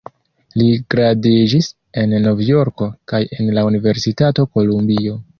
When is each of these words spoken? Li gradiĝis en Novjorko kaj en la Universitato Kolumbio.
Li 0.59 0.67
gradiĝis 0.93 1.67
en 2.03 2.15
Novjorko 2.23 2.87
kaj 3.11 3.19
en 3.39 3.51
la 3.59 3.65
Universitato 3.73 4.47
Kolumbio. 4.57 5.19